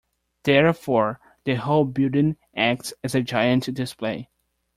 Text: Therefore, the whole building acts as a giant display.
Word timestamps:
Therefore, 0.41 1.19
the 1.43 1.53
whole 1.53 1.85
building 1.85 2.35
acts 2.55 2.91
as 3.03 3.13
a 3.13 3.21
giant 3.21 3.71
display. 3.71 4.29